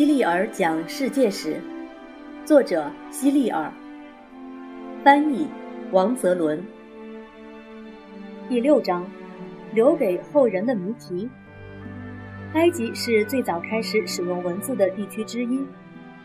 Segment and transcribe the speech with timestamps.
[0.00, 1.60] 希利尔讲世界史，
[2.42, 3.70] 作者希利尔，
[5.04, 5.46] 翻译
[5.92, 6.64] 王泽伦。
[8.48, 9.06] 第六章，
[9.74, 11.28] 留给后人的谜题。
[12.54, 15.60] 埃及是最早开始使用文字的地区之一，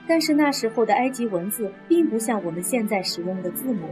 [0.07, 3.89] 但是那时候的埃及文字并不像我们现在使用的字母，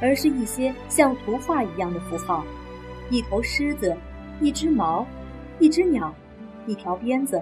[0.00, 2.44] 而是一些像图画一样的符号：
[3.08, 3.96] 一头狮子，
[4.40, 5.06] 一只毛，
[5.60, 6.12] 一只鸟，
[6.66, 7.40] 一条鞭子。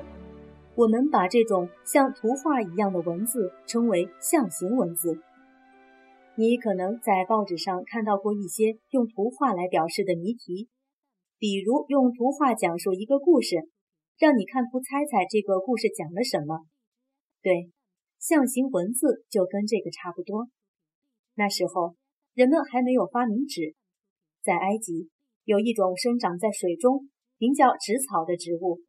[0.81, 5.21] 我们把这种像图画一样的文字称为象形文字。
[6.39, 10.71] 你可能在报纸上看到过一些用图画来表示的谜题，
[11.39, 13.57] 比如用图画讲述一个故事，
[14.19, 16.61] 让你看图猜猜这个故事讲了什么。
[17.43, 17.69] 对，
[18.19, 20.49] 象形文字就跟这个差不多。
[21.35, 21.95] 那时候
[22.33, 23.75] 人们还没有发明纸，
[24.43, 25.11] 在埃及
[25.45, 28.81] 有一种生长在水中、名叫纸草的植物。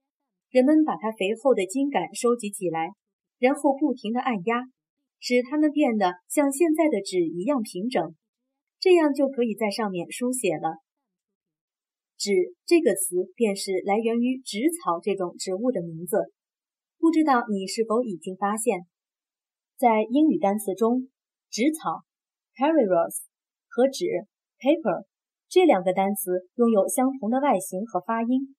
[0.52, 2.92] 人们把它肥厚的茎秆收集起来，
[3.40, 4.66] 然后不停地按压，
[5.18, 8.14] 使它们变得像现在的纸一样平整，
[8.78, 10.76] 这样就可以在上面书写了。
[12.18, 16.34] 纸这个词便是来源于纸草这种植物的名字。
[17.00, 18.82] 不知道你是否已经发现，
[19.78, 21.08] 在英语单词中，
[21.50, 22.04] 纸草
[22.54, 23.24] （papyrus）
[23.70, 24.06] 和纸
[24.60, 25.06] （paper）
[25.48, 28.54] 这两个单词拥有相同的外形和发音。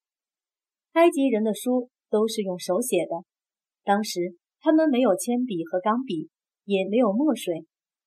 [0.92, 3.24] 埃及人的书都是用手写的，
[3.82, 6.28] 当时他们没有铅笔和钢笔，
[6.66, 7.64] 也没有墨水。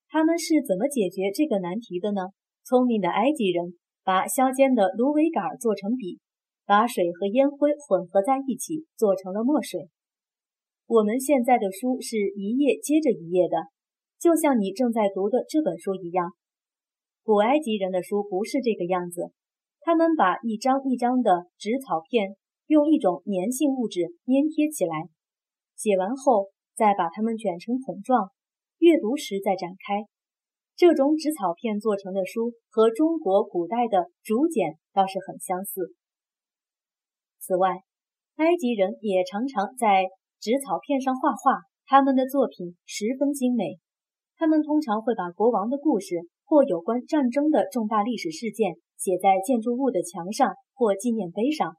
[0.08, 2.22] 他们是怎么解决这个难题的呢？
[2.64, 3.74] 聪明的埃及人
[4.04, 6.20] 把削尖的芦苇杆做成笔，
[6.66, 9.90] 把水和烟灰混合在一起做成了墨水。
[10.86, 13.58] 我们现在的书是一页接着一页的，
[14.20, 16.34] 就像你正在读的这本书一样。
[17.24, 19.32] 古埃及人的书不是这个样子，
[19.82, 22.36] 他们把一张一张的纸草片。
[22.68, 25.10] 用一种粘性物质粘贴起来，
[25.76, 28.32] 写完后再把它们卷成筒状，
[28.80, 30.08] 阅读时再展开。
[30.76, 35.94] 这种纸草片做成的书和中国古代的竹简倒是很相似。
[37.40, 37.84] 此外，
[38.36, 40.06] 埃及人也常常在
[40.42, 43.80] 纸草片上画画，他们的作品十分精美。
[44.36, 51.78] 他们通常会把国王的故事或有关战争的重大历史事件写在建筑物的墙上或纪念碑上。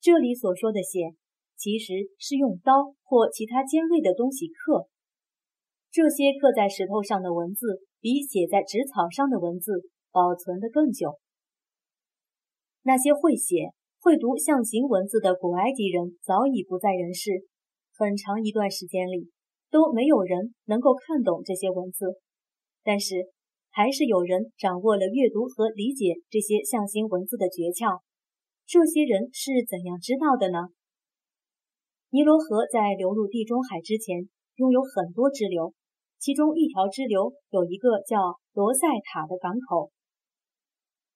[0.00, 1.14] 这里所说的写，
[1.56, 4.88] 其实是用刀或其他尖锐的东西刻。
[5.90, 9.72] 这些刻在石头上的文字，比写在纸草上的文字
[10.12, 11.18] 保存得更久。
[12.82, 13.70] 那些会写、
[14.00, 17.44] 会读象形文字的古埃及人早已不在人世，
[17.96, 19.30] 很长一段时间里
[19.70, 22.20] 都没有人能够看懂这些文字。
[22.84, 23.32] 但是，
[23.70, 28.00] 还是有人掌握了阅读和理解这些象形文字的诀窍。
[28.68, 30.68] 这些人是怎样知道的呢？
[32.10, 35.72] 尼罗河在流入地中海之前，拥有很多支流，
[36.18, 39.88] 其中一条支流有一个叫罗塞塔的港口。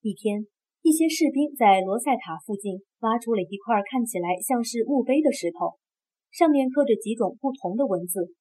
[0.01, 0.47] 一天，
[0.81, 5.77] 一些士兵在罗塞塔附近挖出了一块看起来像是墓碑的石头，
[6.31, 8.33] 上面刻着几种不同的文字。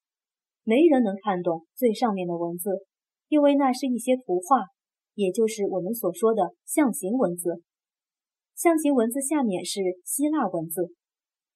[0.64, 2.70] 没人能看懂最上面的文字，
[3.28, 4.72] 因为那是一些图画，
[5.12, 7.62] 也就是我们所说的象形文字。
[8.54, 10.94] 象形文字下面是希腊文字，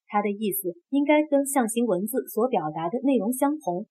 [0.06, 3.86] 它的意思应该跟象形文字所表达的内容相同，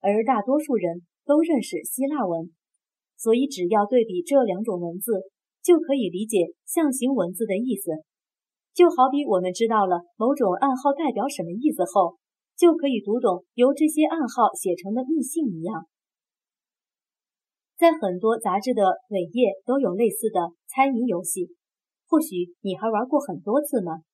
[0.00, 2.50] 而大多数人都认识希腊文，
[3.16, 5.12] 所以只要对比这两种文字，
[5.62, 7.90] 就可以理解象形文字的意思。
[8.74, 12.16] 就好比我们知道了某种暗号代表什么意思后，
[12.56, 15.86] 就可以读懂由这些暗号写成的密信一样。
[17.76, 21.50] 在很多杂志的尾页都有类似的猜谜游戏。
[22.12, 24.04] 或许你还玩过很多次呢。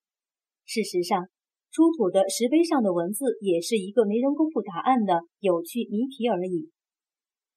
[0.65, 1.27] 事实上，
[1.73, 6.71] 出土的石碑上的文字也是一个没人公布答案的有趣谜题而已。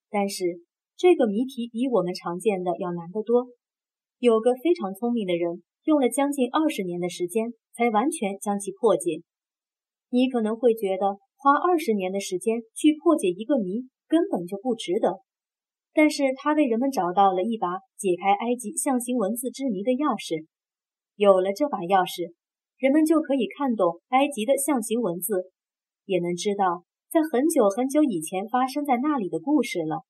[0.10, 0.66] 但是，
[0.98, 3.50] 这个谜题比我们常见的要难得多。
[4.18, 9.22] 有个非常聪明的人用了将近二十年的时间才完全将其破解。
[10.10, 15.22] 你可能会觉得花二十年的时间去破解一个谜根本就不值得。
[15.94, 17.68] 但是他为人们找到了一把
[17.98, 20.48] 解开埃及象形文字之谜的钥匙。
[21.16, 22.34] 有了这把钥匙，
[22.78, 25.52] 人们就可以看懂埃及的象形文字，
[26.06, 30.04] 也能知道在很久很久以前发生在那里的故事了。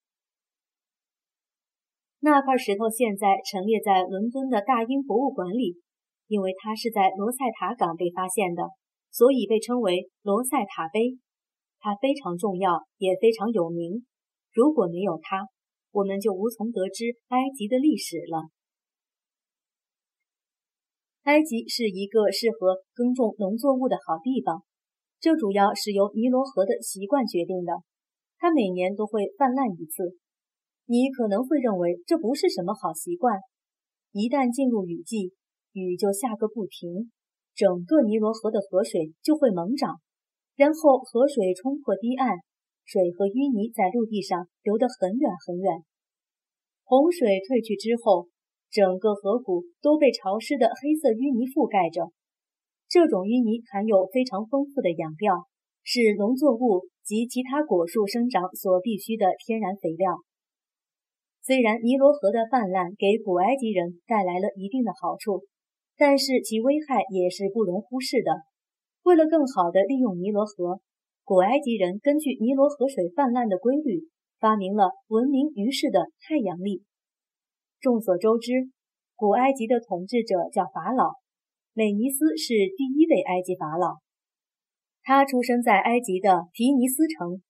[2.21, 5.81] 那块石头现在陈列在伦敦的大英博物馆里，
[6.27, 8.69] 因为它是在罗塞塔港被发现的，
[9.09, 11.17] 所以被称为罗塞塔碑。
[11.79, 14.05] 它非常重要，也非常有名。
[14.53, 15.47] 如果没有它，
[15.91, 18.49] 我们就无从得知埃及的历史了。
[21.23, 24.63] 埃及是一个适合耕种农作物的好地方，
[25.19, 27.73] 这主要是由尼罗河的习惯决定的，
[28.39, 30.17] 它每年都会泛滥一次。
[30.85, 33.39] 你可能会认为这不是什么好习惯。
[34.11, 35.31] 一旦进入雨季，
[35.73, 37.11] 雨就下个不停，
[37.53, 40.01] 整个尼罗河的河水就会猛涨，
[40.55, 42.35] 然后河水冲破堤岸，
[42.85, 45.83] 水和淤泥在陆地上流得很远很远。
[46.83, 48.27] 洪水退去之后，
[48.69, 52.11] 整个河谷都被潮湿的黑色淤泥覆盖着。
[52.91, 55.47] 这种淤泥含有非常丰富的养料，
[55.83, 60.19] 是农作物及其他果树生长所必需的天然肥料。
[61.41, 65.47] 虽然尼罗河的泛滥给古埃及人带来了一定的好处，
[65.95, 68.43] 但是其危害也是不容忽视的。
[69.03, 70.81] 为了更好地利用尼罗河，
[71.23, 74.09] 古埃及人根据尼罗河水泛滥的规律，
[74.39, 76.83] 发明了闻名于世的太阳历。
[77.79, 78.69] 众所周知，
[79.15, 81.13] 古埃及的统治者叫法老。
[81.73, 83.99] 美尼斯是第一位埃及法老，
[85.03, 87.41] 他出生在埃及的提尼斯城。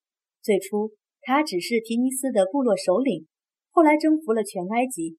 [0.44, 0.92] 最初，
[1.22, 3.26] 他只是提尼斯的部落首领，
[3.72, 5.18] 后来征服了全埃及。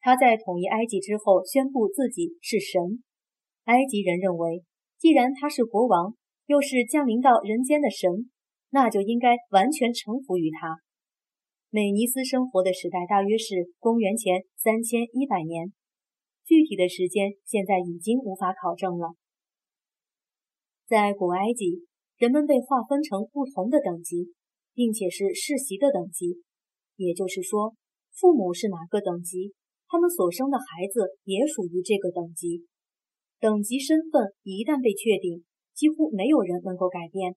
[0.00, 3.02] 他在统一埃及之后，宣布自己是神。
[3.64, 4.64] 埃及人认为，
[4.98, 6.14] 既然他是国王，
[6.52, 8.28] 又是降临到人间的神，
[8.68, 10.76] 那就应该完全臣服于他。
[11.70, 15.72] 美尼斯生活的时代大约是公元前三千一百年。
[16.44, 19.14] 具体的时间现在已经无法考证了。
[20.86, 21.86] 在古埃及，
[22.18, 24.34] 人们被划分成不同的等级，
[24.74, 26.42] 并且是世袭的等级，
[26.96, 27.74] 也就是说，
[28.12, 29.54] 父母是哪个等级，
[29.88, 32.66] 他们所生的孩子也属于这个等级。
[33.40, 37.36] 等级身份一旦被确定，几乎没有人能够改变。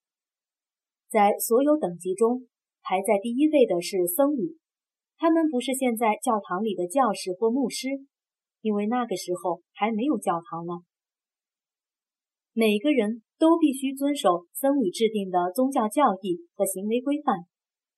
[1.10, 2.48] 在所有等级中，
[2.82, 4.58] 排在第一位的是僧侣，
[5.18, 7.88] 他们不是现在教堂里的教士或牧师。
[8.62, 10.74] 因为那个时候还没有教堂呢，
[12.52, 17.46] 每个人都必须遵守僧侣制定的宗教教义和行为规范，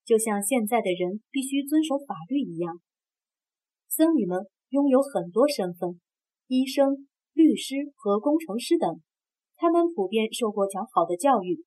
[0.03, 2.81] 就像现在的人必须遵守法律一样。
[3.87, 6.01] 僧侣们拥有很多身份，
[6.47, 8.99] 医生、律师和工程师等，
[9.57, 11.65] 他们普遍受过较好的教育，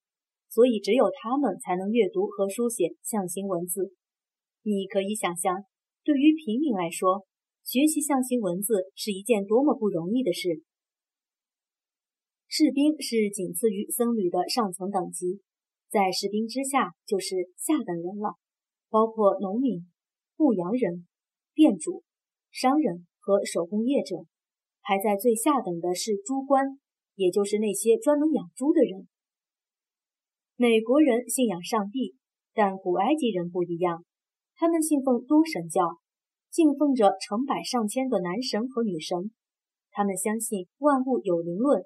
[0.48, 3.92] 所以只有他们才能阅读和书写象形文字。
[4.62, 5.64] 你可以想象，
[6.02, 7.26] 对于平民来说。
[7.62, 10.62] 学习象形文字是一件多么不容易的事。
[12.48, 15.40] 士兵是仅次于僧侣的上层等级，
[15.88, 18.34] 在士兵之下就是下等人了，
[18.88, 19.86] 包括农民、
[20.36, 21.06] 牧羊人、
[21.54, 22.02] 店主、
[22.50, 24.24] 商人和手工业者。
[24.82, 26.79] 排在最下等的是猪官，
[27.20, 29.06] 也就是那些专门养猪的人。
[30.56, 32.16] 美国人信仰上帝，
[32.54, 34.06] 但古埃及人不一样，
[34.56, 35.98] 他们信奉多神教。
[36.50, 39.30] 敬奉着成百上千个男神和女神，
[39.92, 41.84] 他们相信万物有灵论，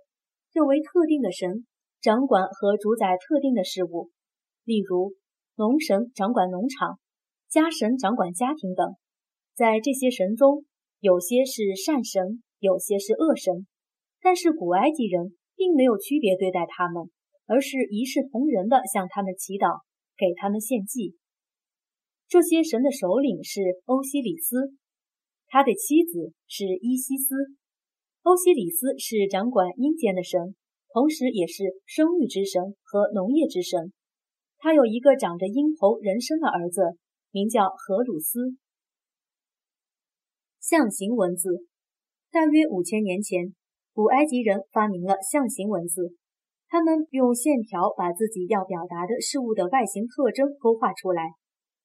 [0.53, 1.67] 认为特定的神
[2.01, 4.11] 掌管和主宰特定的事物，
[4.65, 5.13] 例如
[5.57, 6.99] 农神掌管农场，
[7.51, 8.95] 家神掌管家庭等。
[9.55, 10.65] 在这些神中，
[10.99, 13.67] 有些是善神，有些是恶神，
[14.25, 17.11] 但是古埃及人并没有区别对待他们，
[17.45, 19.83] 而是一视同仁地向他们祈祷，
[20.17, 21.15] 给他们献祭。
[22.27, 24.73] 这些神的首领是欧西里斯，
[25.47, 27.37] 他的妻子是伊西斯。
[28.23, 30.57] 欧西里斯是掌管阴间的神，
[30.95, 33.93] 同时也是生育之神和农业之神。
[34.57, 36.97] 他有一个长着鹰头人身的儿子，
[37.31, 38.57] 名叫荷鲁斯。
[40.59, 41.67] 象形文字，
[42.33, 43.55] 大约五千年前，
[43.95, 46.17] 古埃及人发明了象形文字。
[46.67, 51.23] 他们用线条把自己要表达的事物的外形特征勾画出来。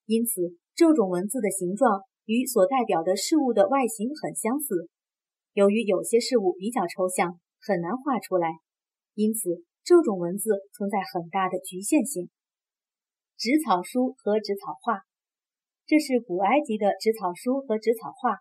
[0.07, 4.89] 因此，这种文字的形状与所代表的事物的外形很相似。
[5.53, 8.57] 由于有些事物比较抽象，很难画出来，
[9.13, 12.31] 因此这种文字存在很大的局限性。
[13.37, 15.01] 纸草书和纸草画，
[15.85, 18.39] 这是古埃及的纸草书和纸草画，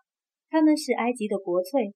[0.49, 1.93] 它们是埃及的国粹。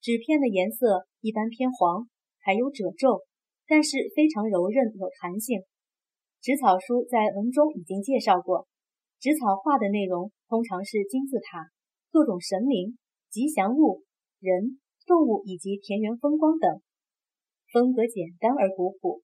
[0.00, 2.08] 纸片的颜色一般偏黄，
[2.40, 3.20] 还有褶皱，
[3.66, 5.60] 但是非常柔韧有弹性。
[6.40, 8.66] 纸草书在文中已经介绍过。
[9.20, 11.68] 纸草画的内容通常是金字塔、
[12.10, 12.96] 各种神灵、
[13.28, 14.02] 吉祥物、
[14.38, 16.80] 人、动物以及田园风光等，
[17.70, 19.20] 风格简单而古朴。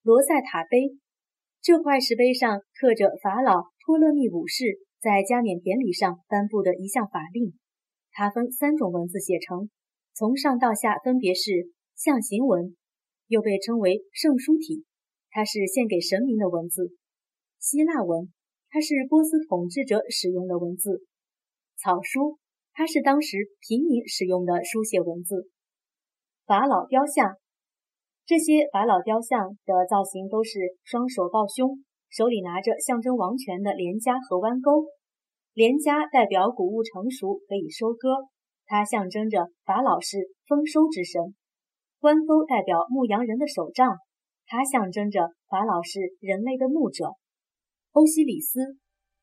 [0.00, 0.96] 罗塞塔碑，
[1.60, 7.52] 这块石碑上刻着法老托勒密五世在加冕典礼上颁布的一项法令，
[8.18, 9.70] 它分三种文字写成，
[10.12, 12.74] 从上到下分别是象形文，
[13.28, 14.84] 又被称为圣书体，
[15.30, 16.96] 它是献给神明的文字。
[17.60, 18.32] 希腊文，
[18.70, 20.94] 它是波斯统治者使用的文字；
[21.76, 22.40] 草书，
[22.72, 25.36] 它是当时平民使用的书写文字；
[26.44, 27.36] 法老雕像，
[28.26, 34.88] 这些法老雕像的造型都是双手抱胸，手里拿着象征王权的镰枷和弯钩。
[35.54, 38.28] 连家代表谷物成熟可以收割，
[38.66, 41.34] 它象征着法老是丰收之神；
[42.00, 43.96] 弯钩代表牧羊人的手杖，
[44.46, 47.14] 它象征着法老是人类的牧者。
[47.92, 48.76] 欧西里斯，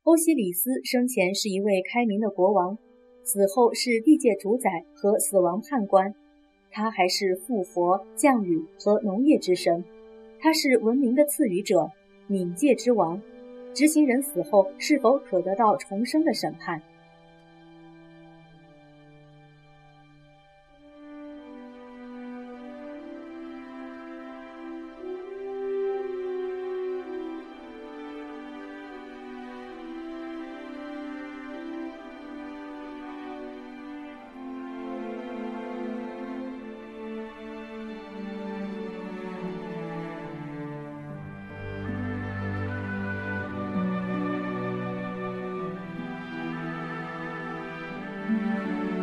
[0.03, 2.77] 欧西里斯生前是一位开明的国王，
[3.23, 6.13] 死后是地界主宰和死亡判官。
[6.71, 9.85] 他还是复活、降雨和农业之神，
[10.39, 11.89] 他是文明的赐予者、
[12.27, 13.21] 冥界之王，
[13.75, 16.81] 执行人死后是否可得到重生的审判。
[48.27, 48.94] Música